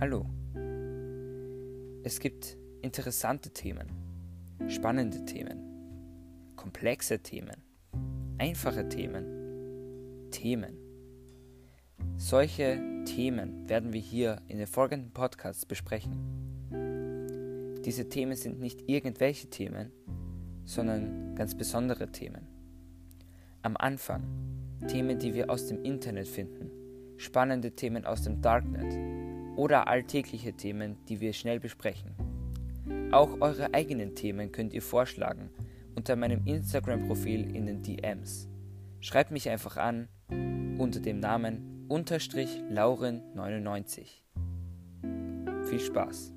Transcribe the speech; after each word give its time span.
Hallo. 0.00 0.24
Es 2.04 2.20
gibt 2.20 2.56
interessante 2.80 3.50
Themen, 3.50 3.86
spannende 4.66 5.26
Themen, 5.26 6.54
komplexe 6.56 7.18
Themen, 7.18 7.56
einfache 8.38 8.88
Themen, 8.88 10.30
Themen. 10.30 10.78
Solche 12.16 12.80
Themen 13.04 13.68
werden 13.68 13.92
wir 13.92 14.00
hier 14.00 14.40
in 14.48 14.56
den 14.56 14.66
folgenden 14.66 15.10
Podcasts 15.12 15.66
besprechen. 15.66 16.16
Diese 17.84 18.08
Themen 18.08 18.36
sind 18.36 18.58
nicht 18.58 18.88
irgendwelche 18.88 19.50
Themen, 19.50 19.92
sondern 20.64 21.34
ganz 21.34 21.54
besondere 21.54 22.10
Themen. 22.10 22.48
Am 23.60 23.76
Anfang 23.76 24.22
Themen, 24.88 25.18
die 25.18 25.34
wir 25.34 25.50
aus 25.50 25.66
dem 25.66 25.84
Internet 25.84 26.26
finden, 26.26 26.70
spannende 27.18 27.72
Themen 27.72 28.06
aus 28.06 28.22
dem 28.22 28.40
Darknet 28.40 29.09
oder 29.60 29.88
alltägliche 29.88 30.54
Themen, 30.54 30.96
die 31.10 31.20
wir 31.20 31.34
schnell 31.34 31.60
besprechen. 31.60 32.14
Auch 33.12 33.42
eure 33.42 33.74
eigenen 33.74 34.14
Themen 34.14 34.52
könnt 34.52 34.72
ihr 34.72 34.80
vorschlagen 34.80 35.50
unter 35.94 36.16
meinem 36.16 36.46
Instagram-Profil 36.46 37.54
in 37.54 37.66
den 37.66 37.82
DMs. 37.82 38.48
Schreibt 39.00 39.32
mich 39.32 39.50
einfach 39.50 39.76
an 39.76 40.08
unter 40.78 41.00
dem 41.00 41.20
Namen 41.20 41.84
unterstrich 41.88 42.58
Lauren 42.70 43.20
99. 43.34 44.24
Viel 45.68 45.80
Spaß! 45.80 46.32